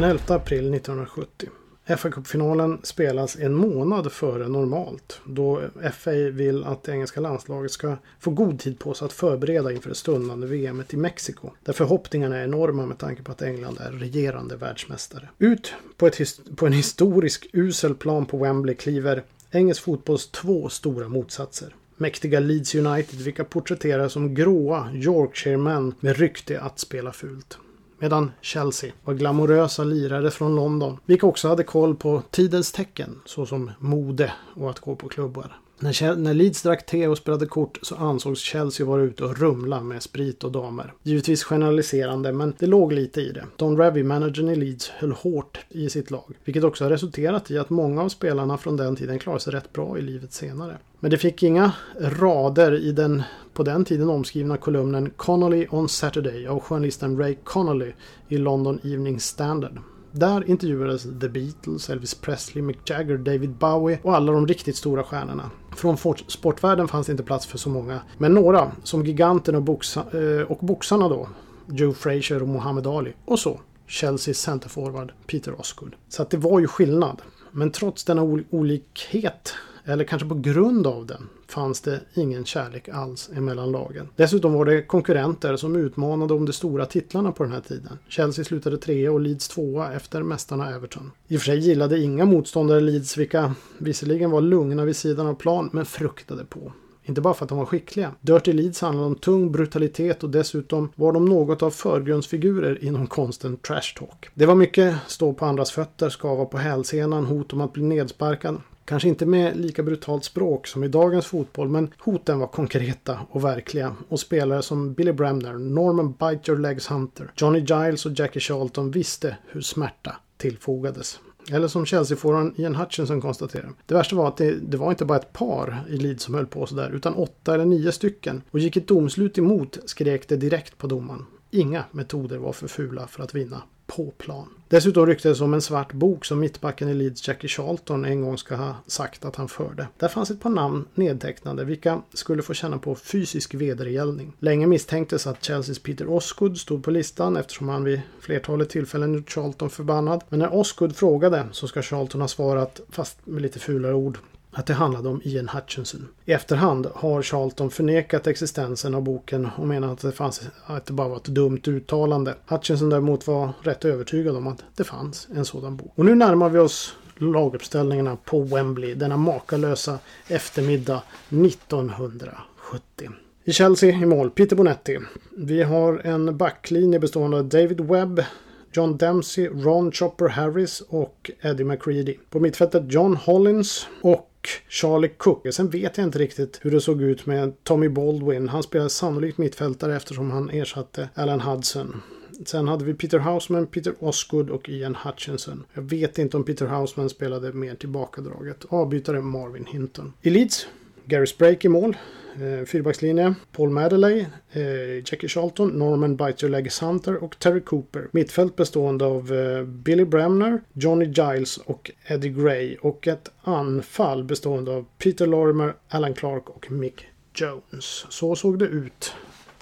Den 0.00 0.10
11 0.10 0.34
april 0.34 0.74
1970. 0.74 1.48
FA-cupfinalen 1.86 2.78
spelas 2.82 3.36
en 3.36 3.54
månad 3.54 4.12
före 4.12 4.48
normalt 4.48 5.20
då 5.24 5.62
FA 5.92 6.10
vill 6.10 6.64
att 6.64 6.82
det 6.82 6.92
engelska 6.92 7.20
landslaget 7.20 7.70
ska 7.70 7.96
få 8.20 8.30
god 8.30 8.58
tid 8.58 8.78
på 8.78 8.94
sig 8.94 9.06
att 9.06 9.12
förbereda 9.12 9.72
inför 9.72 9.88
det 9.88 9.94
stundande 9.94 10.46
VMet 10.46 10.94
i 10.94 10.96
Mexiko. 10.96 11.50
Där 11.64 11.72
förhoppningarna 11.72 12.36
är 12.36 12.44
enorma 12.44 12.86
med 12.86 12.98
tanke 12.98 13.22
på 13.22 13.32
att 13.32 13.42
England 13.42 13.78
är 13.80 13.92
regerande 13.92 14.56
världsmästare. 14.56 15.28
Ut 15.38 15.74
på, 15.96 16.06
ett, 16.06 16.40
på 16.56 16.66
en 16.66 16.72
historisk 16.72 17.46
usel 17.52 17.94
plan 17.94 18.26
på 18.26 18.38
Wembley 18.38 18.74
kliver 18.74 19.22
engelsk 19.50 19.82
fotbolls 19.82 20.30
två 20.30 20.68
stora 20.68 21.08
motsatser. 21.08 21.74
Mäktiga 21.96 22.40
Leeds 22.40 22.74
United 22.74 23.20
vilka 23.20 23.44
porträtteras 23.44 24.12
som 24.12 24.34
gråa 24.34 24.90
Yorkshire-män 24.94 25.94
med 26.00 26.16
rykte 26.16 26.60
att 26.60 26.78
spela 26.78 27.12
fult. 27.12 27.58
Medan 28.02 28.32
Chelsea 28.40 28.92
var 29.04 29.14
glamorösa 29.14 29.84
lirare 29.84 30.30
från 30.30 30.54
London, 30.56 30.98
vilka 31.06 31.26
också 31.26 31.48
hade 31.48 31.64
koll 31.64 31.96
på 31.96 32.22
tidens 32.30 32.72
tecken, 32.72 33.20
såsom 33.24 33.70
mode 33.78 34.32
och 34.54 34.70
att 34.70 34.80
gå 34.80 34.96
på 34.96 35.08
klubbar. 35.08 35.56
När, 35.82 36.16
när 36.16 36.34
Leeds 36.34 36.62
drack 36.62 36.86
te 36.86 37.06
och 37.06 37.18
spelade 37.18 37.46
kort 37.46 37.78
så 37.82 37.96
ansågs 37.96 38.40
Chelsea 38.40 38.86
vara 38.86 39.02
ute 39.02 39.24
och 39.24 39.38
rumla 39.38 39.80
med 39.80 40.02
sprit 40.02 40.44
och 40.44 40.52
damer. 40.52 40.92
Givetvis 41.02 41.44
generaliserande, 41.44 42.32
men 42.32 42.54
det 42.58 42.66
låg 42.66 42.92
lite 42.92 43.20
i 43.20 43.32
det. 43.32 43.44
Don 43.56 43.76
Revy, 43.76 44.02
managern 44.02 44.48
i 44.48 44.56
Leeds, 44.56 44.88
höll 44.88 45.12
hårt 45.12 45.58
i 45.68 45.90
sitt 45.90 46.10
lag. 46.10 46.36
Vilket 46.44 46.64
också 46.64 46.84
har 46.84 46.90
resulterat 46.90 47.50
i 47.50 47.58
att 47.58 47.70
många 47.70 48.02
av 48.02 48.08
spelarna 48.08 48.58
från 48.58 48.76
den 48.76 48.96
tiden 48.96 49.18
klarade 49.18 49.40
sig 49.40 49.52
rätt 49.52 49.72
bra 49.72 49.98
i 49.98 50.02
livet 50.02 50.32
senare. 50.32 50.78
Men 51.00 51.10
det 51.10 51.18
fick 51.18 51.42
inga 51.42 51.72
rader 52.00 52.72
i 52.72 52.92
den 52.92 53.22
på 53.52 53.62
den 53.62 53.84
tiden 53.84 54.08
omskrivna 54.08 54.56
kolumnen 54.56 55.10
Connolly 55.10 55.66
on 55.70 55.88
Saturday 55.88 56.46
av 56.46 56.60
journalisten 56.60 57.18
Ray 57.18 57.36
Connolly 57.44 57.92
i 58.28 58.38
London 58.38 58.80
Evening 58.84 59.20
Standard. 59.20 59.78
Där 60.12 60.50
intervjuades 60.50 61.02
The 61.02 61.28
Beatles, 61.28 61.90
Elvis 61.90 62.14
Presley, 62.14 62.62
Mick 62.62 62.90
Jagger, 62.90 63.18
David 63.18 63.50
Bowie 63.50 63.98
och 64.02 64.16
alla 64.16 64.32
de 64.32 64.46
riktigt 64.46 64.76
stora 64.76 65.04
stjärnorna. 65.04 65.50
Från 65.76 65.96
sportvärlden 66.26 66.88
fanns 66.88 67.06
det 67.06 67.10
inte 67.10 67.22
plats 67.22 67.46
för 67.46 67.58
så 67.58 67.70
många, 67.70 68.00
men 68.18 68.34
några, 68.34 68.72
som 68.82 69.06
giganten 69.06 69.54
och, 69.54 69.62
boxa 69.62 70.04
eh, 70.12 70.42
och 70.42 70.58
boxarna 70.58 71.08
då, 71.08 71.28
Joe 71.66 71.92
Frazier 71.92 72.42
och 72.42 72.48
Muhammad 72.48 72.86
Ali. 72.86 73.12
Och 73.24 73.38
så, 73.38 73.60
Chelseas 73.86 74.38
centerforward 74.38 75.12
Peter 75.26 75.60
Osgood. 75.60 75.96
Så 76.08 76.22
att 76.22 76.30
det 76.30 76.36
var 76.36 76.60
ju 76.60 76.66
skillnad. 76.66 77.22
Men 77.50 77.70
trots 77.70 78.04
denna 78.04 78.22
olikhet 78.50 79.54
eller 79.90 80.04
kanske 80.04 80.28
på 80.28 80.34
grund 80.34 80.86
av 80.86 81.06
den, 81.06 81.28
fanns 81.48 81.80
det 81.80 82.00
ingen 82.14 82.44
kärlek 82.44 82.88
alls 82.88 83.30
emellan 83.36 83.72
lagen. 83.72 84.08
Dessutom 84.16 84.52
var 84.52 84.64
det 84.64 84.82
konkurrenter 84.82 85.56
som 85.56 85.76
utmanade 85.76 86.34
om 86.34 86.46
de 86.46 86.52
stora 86.52 86.86
titlarna 86.86 87.32
på 87.32 87.42
den 87.42 87.52
här 87.52 87.60
tiden. 87.60 87.98
Chelsea 88.08 88.44
slutade 88.44 88.78
trea 88.78 89.12
och 89.12 89.20
Leeds 89.20 89.48
tvåa 89.48 89.92
efter 89.92 90.22
mästarna 90.22 90.74
Everton. 90.74 91.10
I 91.28 91.36
och 91.36 91.40
för 91.40 91.46
sig 91.46 91.58
gillade 91.58 92.00
inga 92.00 92.24
motståndare 92.24 92.80
Leeds 92.80 93.16
vilka 93.16 93.54
visserligen 93.78 94.30
var 94.30 94.40
lugna 94.40 94.84
vid 94.84 94.96
sidan 94.96 95.26
av 95.26 95.34
plan 95.34 95.70
men 95.72 95.86
fruktade 95.86 96.44
på. 96.44 96.72
Inte 97.10 97.20
bara 97.20 97.34
för 97.34 97.44
att 97.44 97.48
de 97.48 97.58
var 97.58 97.66
skickliga. 97.66 98.12
Dirty 98.20 98.52
Leeds 98.52 98.80
handlade 98.80 99.06
om 99.06 99.14
tung 99.14 99.52
brutalitet 99.52 100.24
och 100.24 100.30
dessutom 100.30 100.92
var 100.94 101.12
de 101.12 101.24
något 101.24 101.62
av 101.62 101.70
förgrundsfigurer 101.70 102.84
inom 102.84 103.06
konsten 103.06 103.56
trash 103.56 103.94
talk. 103.98 104.28
Det 104.34 104.46
var 104.46 104.54
mycket 104.54 104.96
stå 105.06 105.32
på 105.32 105.46
andras 105.46 105.70
fötter, 105.70 106.08
skava 106.08 106.44
på 106.44 106.58
hälsenan, 106.58 107.24
hot 107.24 107.52
om 107.52 107.60
att 107.60 107.72
bli 107.72 107.82
nedsparkad. 107.82 108.60
Kanske 108.84 109.08
inte 109.08 109.26
med 109.26 109.56
lika 109.56 109.82
brutalt 109.82 110.24
språk 110.24 110.66
som 110.66 110.84
i 110.84 110.88
dagens 110.88 111.26
fotboll, 111.26 111.68
men 111.68 111.90
hoten 111.98 112.38
var 112.38 112.46
konkreta 112.46 113.18
och 113.30 113.44
verkliga. 113.44 113.96
Och 114.08 114.20
spelare 114.20 114.62
som 114.62 114.92
Billy 114.92 115.12
Bremner, 115.12 115.52
Norman 115.52 116.12
Bite 116.12 116.50
Your 116.50 116.60
Legs 116.60 116.90
Hunter, 116.90 117.32
Johnny 117.36 117.58
Giles 117.58 118.06
och 118.06 118.12
Jackie 118.18 118.40
Charlton 118.40 118.90
visste 118.90 119.36
hur 119.48 119.60
smärta 119.60 120.16
tillfogades. 120.36 121.20
Eller 121.52 121.68
som 121.68 121.86
Chelsea-fåran 121.86 122.54
Ian 122.56 122.74
Hutchinson 122.74 123.20
konstaterar. 123.20 123.72
Det 123.86 123.94
värsta 123.94 124.16
var 124.16 124.28
att 124.28 124.36
det, 124.36 124.54
det, 124.54 124.76
var 124.76 124.90
inte 124.90 125.04
bara 125.04 125.18
ett 125.18 125.32
par 125.32 125.84
i 125.88 125.96
Leeds 125.96 126.24
som 126.24 126.34
höll 126.34 126.46
på 126.46 126.66
sådär, 126.66 126.90
utan 126.90 127.14
åtta 127.14 127.54
eller 127.54 127.64
nio 127.64 127.92
stycken. 127.92 128.42
Och 128.50 128.58
gick 128.58 128.76
ett 128.76 128.88
domslut 128.88 129.38
emot 129.38 129.78
skrek 129.84 130.28
det 130.28 130.36
direkt 130.36 130.78
på 130.78 130.86
domaren. 130.86 131.26
Inga 131.50 131.84
metoder 131.90 132.38
var 132.38 132.52
för 132.52 132.68
fula 132.68 133.06
för 133.06 133.22
att 133.22 133.34
vinna 133.34 133.62
på 133.86 134.10
plan. 134.10 134.48
Dessutom 134.70 135.06
ryktades 135.06 135.40
om 135.40 135.54
en 135.54 135.62
svart 135.62 135.92
bok 135.92 136.24
som 136.24 136.40
mittbacken 136.40 136.88
i 136.88 136.94
Leeds 136.94 137.28
Jackie 137.28 137.48
Charlton 137.48 138.04
en 138.04 138.20
gång 138.20 138.38
ska 138.38 138.56
ha 138.56 138.74
sagt 138.86 139.24
att 139.24 139.36
han 139.36 139.48
förde. 139.48 139.86
Där 139.98 140.08
fanns 140.08 140.30
ett 140.30 140.40
par 140.40 140.50
namn 140.50 140.84
nedtecknade 140.94 141.64
vilka 141.64 142.02
skulle 142.12 142.42
få 142.42 142.54
känna 142.54 142.78
på 142.78 142.94
fysisk 142.94 143.54
vedergällning. 143.54 144.32
Länge 144.38 144.66
misstänktes 144.66 145.26
att 145.26 145.44
Chelseas 145.44 145.78
Peter 145.78 146.10
Osgood 146.10 146.58
stod 146.58 146.84
på 146.84 146.90
listan 146.90 147.36
eftersom 147.36 147.68
han 147.68 147.84
vid 147.84 148.00
flertalet 148.20 148.70
tillfällen 148.70 149.14
gjort 149.14 149.30
Charlton 149.30 149.70
förbannad. 149.70 150.24
Men 150.28 150.38
när 150.38 150.54
Osgood 150.54 150.96
frågade 150.96 151.46
så 151.52 151.68
ska 151.68 151.82
Charlton 151.82 152.20
ha 152.20 152.28
svarat, 152.28 152.80
fast 152.90 153.26
med 153.26 153.42
lite 153.42 153.58
fulare 153.58 153.94
ord, 153.94 154.18
att 154.52 154.66
det 154.66 154.74
handlade 154.74 155.08
om 155.08 155.20
Ian 155.24 155.48
Hutchinson. 155.48 156.08
I 156.24 156.32
efterhand 156.32 156.86
har 156.94 157.22
Charlton 157.22 157.70
förnekat 157.70 158.26
existensen 158.26 158.94
av 158.94 159.02
boken 159.02 159.48
och 159.56 159.66
menat 159.66 159.90
att 159.90 160.00
det, 160.00 160.12
fanns, 160.12 160.42
att 160.66 160.86
det 160.86 160.92
bara 160.92 161.08
var 161.08 161.16
ett 161.16 161.24
dumt 161.24 161.60
uttalande. 161.66 162.34
Hutchinson 162.46 162.90
däremot 162.90 163.26
var 163.26 163.52
rätt 163.62 163.84
övertygad 163.84 164.36
om 164.36 164.46
att 164.46 164.64
det 164.76 164.84
fanns 164.84 165.28
en 165.34 165.44
sådan 165.44 165.76
bok. 165.76 165.92
Och 165.94 166.04
nu 166.04 166.14
närmar 166.14 166.48
vi 166.48 166.58
oss 166.58 166.94
laguppställningarna 167.18 168.16
på 168.24 168.40
Wembley 168.40 168.94
denna 168.94 169.16
makalösa 169.16 169.98
eftermiddag 170.28 171.02
1970. 171.28 173.10
I 173.44 173.52
Chelsea 173.52 173.90
i 173.90 174.06
mål, 174.06 174.30
Peter 174.30 174.56
Bonetti. 174.56 174.98
Vi 175.36 175.62
har 175.62 175.98
en 175.98 176.36
backlinje 176.36 176.98
bestående 176.98 177.36
av 177.36 177.44
David 177.44 177.80
Webb, 177.80 178.24
John 178.72 178.96
Dempsey, 178.96 179.48
Ron 179.48 179.92
Chopper 179.92 180.28
Harris 180.28 180.80
och 180.80 181.30
Eddie 181.40 181.64
McCready. 181.64 182.16
På 182.30 182.40
mittfältet 182.40 182.82
John 182.86 183.16
Hollins 183.16 183.86
och 184.00 184.29
Charlie 184.68 185.08
Cook. 185.08 185.46
Sen 185.54 185.70
vet 185.70 185.98
jag 185.98 186.06
inte 186.06 186.18
riktigt 186.18 186.58
hur 186.62 186.70
det 186.70 186.80
såg 186.80 187.02
ut 187.02 187.26
med 187.26 187.64
Tommy 187.64 187.88
Baldwin. 187.88 188.48
Han 188.48 188.62
spelade 188.62 188.90
sannolikt 188.90 189.38
mittfältare 189.38 189.96
eftersom 189.96 190.30
han 190.30 190.50
ersatte 190.50 191.08
Alan 191.14 191.40
Hudson. 191.40 192.02
Sen 192.46 192.68
hade 192.68 192.84
vi 192.84 192.94
Peter 192.94 193.18
Houseman, 193.18 193.66
Peter 193.66 193.94
Osgood 193.98 194.50
och 194.50 194.68
Ian 194.68 194.96
Hutchinson. 195.04 195.64
Jag 195.74 195.82
vet 195.82 196.18
inte 196.18 196.36
om 196.36 196.44
Peter 196.44 196.66
Houseman 196.66 197.10
spelade 197.10 197.52
mer 197.52 197.74
tillbakadraget. 197.74 198.64
Avbytare 198.68 199.20
Marvin 199.20 199.66
Hinton. 199.66 200.12
I 200.22 200.30
Leeds, 200.30 200.66
Gary 201.04 201.26
Sprake 201.26 201.66
i 201.66 201.70
mål. 201.70 201.96
Eh, 202.34 202.64
fyrbackslinje. 202.66 203.34
Paul 203.52 203.70
Madeley, 203.70 204.26
eh, 204.52 204.96
Jackie 204.96 205.28
Charlton, 205.28 205.68
Norman 205.68 206.16
Biter 206.16 206.48
Legs 206.48 206.82
Hunter 206.82 207.24
och 207.24 207.38
Terry 207.38 207.60
Cooper. 207.60 208.08
Mittfält 208.12 208.56
bestående 208.56 209.04
av 209.04 209.32
eh, 209.32 209.64
Billy 209.64 210.04
Bremner, 210.04 210.60
Johnny 210.72 211.04
Giles 211.04 211.56
och 211.56 211.90
Eddie 212.06 212.28
Gray. 212.28 212.76
Och 212.76 213.08
ett 213.08 213.30
anfall 213.42 214.24
bestående 214.24 214.70
av 214.70 214.86
Peter 214.98 215.26
Lorimer, 215.26 215.74
Alan 215.88 216.14
Clark 216.14 216.48
och 216.48 216.70
Mick 216.70 217.06
Jones. 217.34 218.06
Så 218.08 218.36
såg 218.36 218.58
det 218.58 218.66
ut 218.66 219.14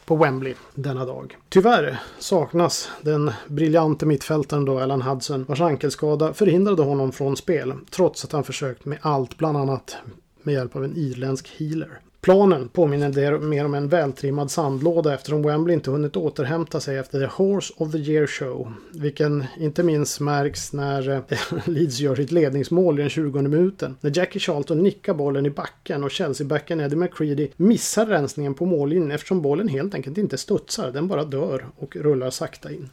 på 0.05 0.17
Wembley 0.17 0.55
denna 0.75 1.05
dag. 1.05 1.37
Tyvärr 1.49 1.99
saknas 2.19 2.91
den 3.03 3.31
briljante 3.47 4.07
mittfältaren 4.07 4.65
då 4.65 4.79
Alan 4.79 5.03
Hudson 5.03 5.45
vars 5.49 5.61
ankelskada 5.61 6.33
förhindrade 6.35 6.83
honom 6.83 7.13
från 7.13 7.37
spel 7.37 7.73
trots 7.91 8.25
att 8.25 8.33
han 8.33 8.45
försökt 8.45 8.85
med 8.85 8.99
allt, 9.01 9.39
bland 9.39 9.57
annat 9.59 9.97
med 10.43 10.55
hjälp 10.55 10.77
av 10.77 10.85
en 10.85 10.97
irländsk 10.97 11.49
healer. 11.59 12.01
Planen 12.29 12.69
påminner 12.69 13.39
mer 13.39 13.65
om 13.65 13.75
en 13.75 13.89
vältrimmad 13.89 14.51
sandlåda 14.51 15.15
eftersom 15.15 15.43
Wembley 15.43 15.75
inte 15.75 15.91
hunnit 15.91 16.17
återhämta 16.17 16.81
sig 16.81 16.99
efter 16.99 17.21
The 17.21 17.27
Horse 17.27 17.75
of 17.77 17.93
the 17.93 17.99
Year 17.99 18.27
Show. 18.27 18.73
Vilken 18.93 19.45
inte 19.59 19.83
minst 19.83 20.21
märks 20.21 20.73
när 20.73 21.11
eh, 21.11 21.21
Leeds 21.65 22.01
gör 22.01 22.17
sitt 22.17 22.33
ledningsmål 22.33 22.99
i 22.99 23.03
den 23.03 23.11
20 23.11 23.43
minuten. 23.43 23.97
När 24.01 24.19
Jackie 24.19 24.41
Charlton 24.41 24.83
nickar 24.83 25.15
bollen 25.15 25.47
i 25.47 25.51
backen 25.51 26.05
och 26.05 26.11
Chelsea-backen 26.11 26.81
Eddie 26.81 26.97
McCready 26.97 27.49
missar 27.57 28.07
rensningen 28.07 28.55
på 28.55 28.67
mållinjen 28.67 29.11
eftersom 29.11 29.43
bollen 29.43 29.69
helt 29.69 29.95
enkelt 29.95 30.19
inte 30.19 30.39
studsar. 30.39 30.91
Den 30.91 31.09
bara 31.09 31.25
dör 31.25 31.67
och 31.77 31.97
rullar 31.97 32.31
sakta 32.31 32.73
in. 32.73 32.89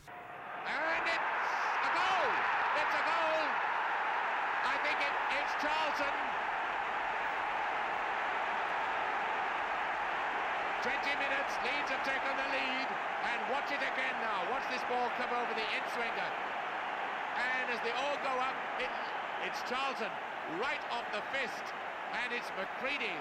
20 10.86 11.02
minutes, 11.18 11.58
Leeds 11.66 11.90
have 11.90 12.06
taken 12.06 12.30
the 12.38 12.46
lead. 12.54 12.88
And 13.26 13.40
watch 13.50 13.74
it 13.74 13.82
again 13.82 14.16
now. 14.22 14.46
Watch 14.54 14.70
this 14.70 14.86
ball 14.86 15.10
come 15.18 15.34
over 15.34 15.50
the 15.58 15.66
in-swinger. 15.82 16.30
And 17.42 17.74
as 17.74 17.82
they 17.82 17.90
all 17.98 18.14
go 18.22 18.30
up, 18.38 18.54
it, 18.78 18.94
it's 19.50 19.66
Charlton 19.66 20.14
right 20.62 20.84
off 20.94 21.10
the 21.10 21.26
fist. 21.34 21.66
And 22.22 22.30
it's 22.30 22.46
McCready 22.54 23.18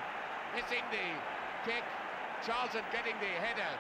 missing 0.53 0.85
the 0.93 1.09
kick. 1.65 1.81
Charlton 2.45 2.85
getting 2.93 3.17
the 3.25 3.33
header 3.41 3.73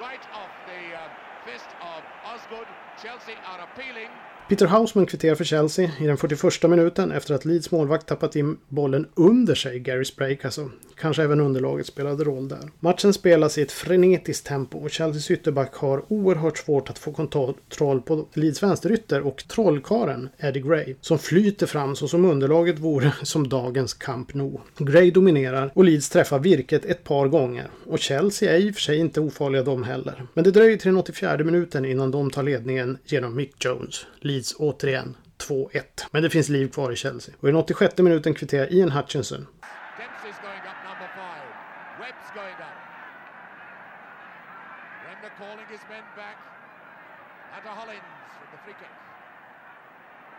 right 0.00 0.24
off 0.32 0.48
the 0.64 0.96
um, 0.96 1.12
fist 1.44 1.68
of 1.84 2.00
Osgood. 2.24 2.64
Chelsea 2.96 3.36
are 3.44 3.60
appealing. 3.60 4.08
Peter 4.48 4.66
Hausman 4.66 5.06
kvitterar 5.06 5.34
för 5.34 5.44
Chelsea 5.44 5.90
i 6.00 6.06
den 6.06 6.16
41 6.16 6.70
minuten 6.70 7.12
efter 7.12 7.34
att 7.34 7.44
Leeds 7.44 7.70
målvakt 7.70 8.06
tappat 8.06 8.36
in 8.36 8.56
bollen 8.68 9.06
under 9.14 9.54
sig, 9.54 9.78
Gary 9.78 10.04
Sprake 10.04 10.40
alltså. 10.44 10.70
Kanske 11.00 11.22
även 11.22 11.40
underlaget 11.40 11.86
spelade 11.86 12.24
roll 12.24 12.48
där. 12.48 12.70
Matchen 12.80 13.12
spelas 13.12 13.58
i 13.58 13.62
ett 13.62 13.72
frenetiskt 13.72 14.46
tempo 14.46 14.78
och 14.78 14.90
Chelseas 14.90 15.30
ytterback 15.30 15.74
har 15.74 16.02
oerhört 16.08 16.58
svårt 16.58 16.90
att 16.90 16.98
få 16.98 17.12
kontroll 17.12 18.00
på 18.00 18.26
Leeds 18.34 18.62
vänsterytter 18.62 19.20
och 19.20 19.44
trollkaren 19.48 20.28
Eddie 20.38 20.60
Gray 20.60 20.94
som 21.00 21.18
flyter 21.18 21.66
fram 21.66 21.96
så 21.96 22.08
som 22.08 22.24
underlaget 22.24 22.78
vore 22.78 23.12
som 23.22 23.48
dagens 23.48 23.94
Camp 23.94 24.34
Nou. 24.34 24.58
Gray 24.78 25.10
dominerar 25.10 25.72
och 25.74 25.84
Leeds 25.84 26.08
träffar 26.08 26.38
virket 26.38 26.84
ett 26.84 27.04
par 27.04 27.28
gånger 27.28 27.66
och 27.86 27.98
Chelsea 27.98 28.52
är 28.52 28.58
i 28.58 28.70
och 28.70 28.74
för 28.74 28.82
sig 28.82 28.98
inte 28.98 29.20
ofarliga 29.20 29.62
de 29.62 29.82
heller. 29.82 30.26
Men 30.34 30.44
det 30.44 30.50
dröjer 30.50 30.76
till 30.76 30.88
den 30.88 31.00
84 31.00 31.38
minuten 31.38 31.84
innan 31.84 32.10
de 32.10 32.30
tar 32.30 32.42
ledningen 32.42 32.98
genom 33.04 33.36
Mick 33.36 33.64
Jones. 33.64 34.06
Leeds 34.20 34.41
återigen 34.58 35.16
2-1. 35.48 35.82
Men 36.10 36.22
det 36.22 36.30
finns 36.30 36.48
liv 36.48 36.68
kvar 36.68 36.92
i 36.92 36.96
Chelsea. 36.96 37.34
Och 37.40 37.48
i 37.48 37.52
den 37.52 37.60
86 37.60 37.98
minuten 37.98 38.34
kvitterar 38.34 38.72
Ian 38.72 38.90
Hutchinson. 38.90 39.46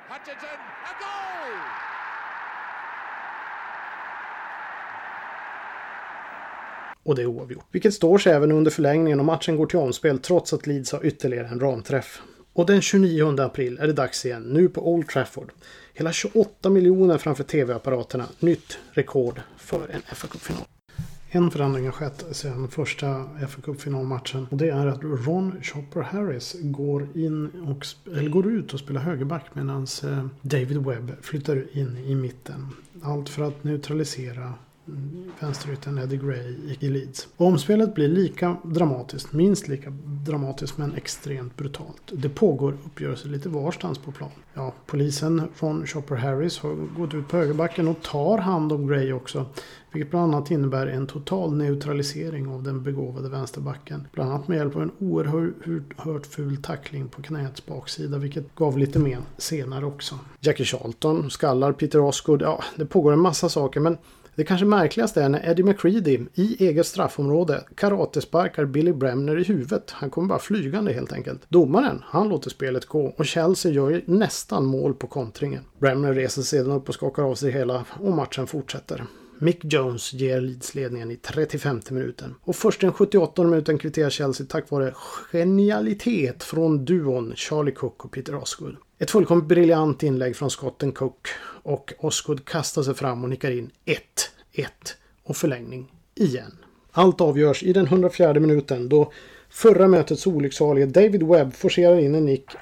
A 0.09 0.93
goal! 0.99 1.93
Och 7.03 7.15
det 7.15 7.21
är 7.21 7.25
oavgjort. 7.25 7.65
Vilket 7.71 7.93
står 7.93 8.17
sig 8.17 8.33
även 8.33 8.51
under 8.51 8.71
förlängningen 8.71 9.19
och 9.19 9.25
matchen 9.25 9.55
går 9.55 9.65
till 9.65 9.79
omspel 9.79 10.19
trots 10.19 10.53
att 10.53 10.67
Leeds 10.67 10.91
har 10.91 11.05
ytterligare 11.05 11.47
en 11.47 11.59
ramträff. 11.59 12.21
Och 12.53 12.65
den 12.65 12.81
29 12.81 13.39
april 13.39 13.77
är 13.81 13.87
det 13.87 13.93
dags 13.93 14.25
igen, 14.25 14.43
nu 14.43 14.69
på 14.69 14.93
Old 14.93 15.07
Trafford. 15.07 15.51
Hela 15.93 16.11
28 16.11 16.69
miljoner 16.69 17.17
framför 17.17 17.43
tv-apparaterna. 17.43 18.25
Nytt 18.39 18.77
rekord 18.91 19.41
för 19.57 19.89
en 19.89 20.01
fa 20.01 20.27
Cup-final. 20.27 20.63
En 21.29 21.51
förändring 21.51 21.85
har 21.85 21.91
skett 21.91 22.25
sedan 22.31 22.67
första 22.67 23.25
fa 23.47 23.61
Cup-finalmatchen. 23.61 24.47
Och 24.51 24.57
det 24.57 24.69
är 24.69 24.87
att 24.87 25.03
Ron 25.03 25.63
Chopper 25.63 26.01
Harris 26.01 26.55
går, 26.61 27.07
in 27.15 27.49
och, 27.67 28.11
eller 28.17 28.29
går 28.29 28.51
ut 28.51 28.73
och 28.73 28.79
spelar 28.79 29.01
högerback 29.01 29.45
medan 29.53 29.87
eh, 30.03 30.25
David 30.41 30.77
Webb 30.77 31.11
flyttar 31.21 31.77
in 31.77 31.97
i 31.97 32.15
mitten. 32.15 32.67
Allt 33.01 33.29
för 33.29 33.43
att 33.43 33.63
neutralisera 33.63 34.53
vänsteryttern 35.39 35.97
Eddie 35.97 36.17
Gray 36.17 36.75
i 36.79 36.89
Leeds. 36.89 37.27
Omspelet 37.37 37.95
blir 37.95 38.07
lika 38.07 38.57
dramatiskt, 38.63 39.33
minst 39.33 39.67
lika 39.67 39.89
dramatiskt 40.05 40.77
men 40.77 40.95
extremt 40.95 41.57
brutalt. 41.57 42.01
Det 42.11 42.29
pågår 42.29 42.77
uppgörelser 42.85 43.29
lite 43.29 43.49
varstans 43.49 43.97
på 43.97 44.11
plan. 44.11 44.29
Ja, 44.53 44.73
polisen 44.85 45.41
från 45.53 45.87
Chopper 45.87 46.15
Harris 46.15 46.59
har 46.59 46.75
gått 46.97 47.13
ut 47.13 47.27
på 47.27 47.37
högerbacken 47.37 47.87
och 47.87 48.01
tar 48.01 48.37
hand 48.37 48.71
om 48.71 48.87
Gray 48.87 49.13
också. 49.13 49.45
Vilket 49.91 50.11
bland 50.11 50.35
annat 50.35 50.51
innebär 50.51 50.87
en 50.87 51.07
total 51.07 51.53
neutralisering 51.53 52.47
av 52.47 52.63
den 52.63 52.83
begåvade 52.83 53.29
vänsterbacken. 53.29 54.07
Bland 54.11 54.31
annat 54.31 54.47
med 54.47 54.57
hjälp 54.57 54.75
av 54.75 54.81
en 54.81 54.91
oerhört 54.99 56.25
ful 56.25 56.57
tackling 56.57 57.07
på 57.07 57.21
knäets 57.21 57.65
baksida 57.65 58.17
vilket 58.17 58.55
gav 58.55 58.77
lite 58.77 58.99
men 58.99 59.21
senare 59.37 59.85
också. 59.85 60.19
Jackie 60.39 60.65
Charlton 60.65 61.29
skallar 61.29 61.71
Peter 61.71 61.99
Osgood. 61.99 62.41
Ja, 62.41 62.63
det 62.75 62.85
pågår 62.85 63.13
en 63.13 63.19
massa 63.19 63.49
saker 63.49 63.79
men 63.79 63.97
det 64.35 64.43
kanske 64.43 64.65
märkligaste 64.65 65.23
är 65.23 65.29
när 65.29 65.49
Eddie 65.49 65.63
McCready 65.63 66.19
i 66.33 66.67
eget 66.67 66.87
straffområde 66.87 67.63
karatesparkar 67.75 68.65
Billy 68.65 68.93
Bremner 68.93 69.39
i 69.39 69.43
huvudet. 69.43 69.91
Han 69.91 70.09
kommer 70.09 70.27
bara 70.27 70.39
flygande 70.39 70.93
helt 70.93 71.13
enkelt. 71.13 71.41
Domaren, 71.49 72.03
han 72.05 72.29
låter 72.29 72.49
spelet 72.49 72.85
gå 72.85 73.13
och 73.17 73.25
Chelsea 73.25 73.71
gör 73.71 73.89
ju 73.89 74.01
nästan 74.05 74.65
mål 74.65 74.93
på 74.93 75.07
kontringen. 75.07 75.63
Bremner 75.79 76.13
reser 76.13 76.41
sedan 76.41 76.71
upp 76.71 76.89
och 76.89 76.95
skakar 76.95 77.23
av 77.23 77.35
sig 77.35 77.51
hela 77.51 77.85
och 77.99 78.13
matchen 78.13 78.47
fortsätter. 78.47 79.05
Mick 79.39 79.73
Jones 79.73 80.13
ger 80.13 80.41
Leeds 80.41 80.75
ledningen 80.75 81.11
i 81.11 81.15
35 81.15 81.81
minuten. 81.89 82.35
Och 82.41 82.55
först 82.55 82.81
den 82.81 82.93
78 82.93 83.43
minuten 83.43 83.77
kvitterar 83.77 84.09
Chelsea 84.09 84.47
tack 84.49 84.69
vare 84.69 84.93
genialitet 85.31 86.43
från 86.43 86.85
duon 86.85 87.33
Charlie 87.35 87.71
Cook 87.71 88.05
och 88.05 88.11
Peter 88.11 88.35
Osgood. 88.35 88.75
Ett 89.03 89.11
fullkomligt 89.11 89.47
briljant 89.47 90.03
inlägg 90.03 90.35
från 90.35 90.49
skotten 90.49 90.91
Cook 90.91 91.27
och 91.63 91.93
Osgood 91.97 92.45
kastar 92.45 92.83
sig 92.83 92.93
fram 92.93 93.23
och 93.23 93.29
nickar 93.29 93.51
in 93.51 93.71
1-1 93.85 94.67
och 95.23 95.37
förlängning 95.37 95.91
igen. 96.15 96.57
Allt 96.91 97.21
avgörs 97.21 97.63
i 97.63 97.73
den 97.73 97.85
104 97.85 98.33
minuten 98.33 98.89
då 98.89 99.11
förra 99.49 99.87
mötets 99.87 100.27
olycksalige 100.27 100.85
David 100.85 101.23
Webb 101.23 101.53
forcerar 101.53 101.99
in 101.99 102.15
en 102.15 102.25
nick 102.25 102.45
And 102.49 102.57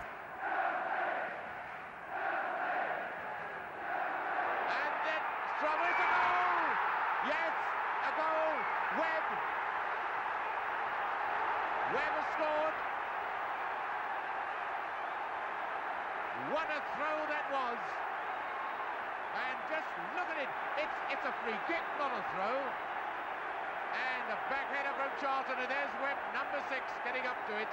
then 5.05 5.21
from 5.59 5.79
is 5.89 5.97
a 6.01 6.09
goal! 6.13 6.63
Yes, 7.31 7.53
a 8.09 8.11
goal! 8.21 8.53
Webb! 8.99 9.25
Webb 11.93 12.13
has 12.17 12.27
scored! 12.35 12.73
What 16.55 16.67
a 16.77 16.81
throw 16.95 17.17
that 17.33 17.45
was! 17.57 17.79
And 19.43 19.57
just 19.73 19.89
look 20.15 20.29
at 20.33 20.39
it. 20.45 20.51
It's 20.83 20.97
it's 21.13 21.25
a 21.31 21.33
free 21.41 21.59
kick, 21.69 21.85
not 22.01 22.11
a 22.19 22.23
throw. 22.31 22.57
And 24.07 24.25
a 24.35 24.37
backheader 24.51 24.93
from 24.99 25.11
Charlton, 25.21 25.57
and 25.63 25.69
there's 25.73 25.93
Webb, 26.03 26.19
number 26.39 26.59
six, 26.71 26.83
getting 27.05 27.25
up 27.31 27.39
to 27.47 27.53
it. 27.63 27.71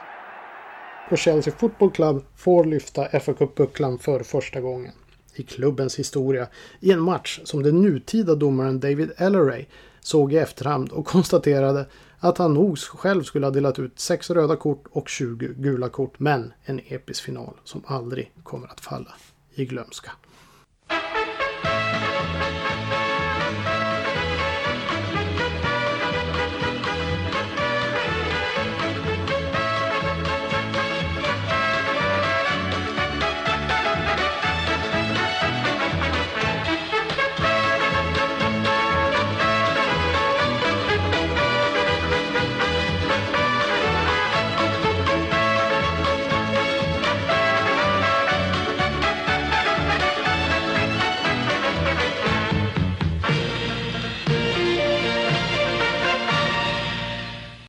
och 1.10 1.18
Chelsea 1.18 1.52
Football 1.52 1.90
Club 1.90 2.24
får 2.36 2.64
lyfta 2.64 3.20
fa 3.20 3.34
Cup-bucklan 3.34 3.98
för 3.98 4.20
första 4.20 4.60
gången 4.60 4.92
i 5.34 5.42
klubbens 5.42 5.98
historia 5.98 6.48
i 6.80 6.92
en 6.92 7.00
match 7.00 7.40
som 7.44 7.62
den 7.62 7.80
nutida 7.80 8.34
domaren 8.34 8.80
David 8.80 9.12
Elleray 9.16 9.66
såg 10.00 10.32
i 10.32 10.36
efterhand 10.36 10.92
och 10.92 11.06
konstaterade 11.06 11.86
att 12.20 12.38
han 12.38 12.54
nog 12.54 12.78
själv 12.78 13.22
skulle 13.22 13.46
ha 13.46 13.50
delat 13.50 13.78
ut 13.78 13.98
6 13.98 14.30
röda 14.30 14.56
kort 14.56 14.84
och 14.90 15.08
20 15.08 15.48
gula 15.56 15.88
kort 15.88 16.18
men 16.18 16.52
en 16.64 16.80
episk 16.88 17.24
final 17.24 17.54
som 17.64 17.82
aldrig 17.86 18.32
kommer 18.42 18.68
att 18.68 18.80
falla 18.80 19.14
i 19.54 19.64
glömska. 19.64 20.10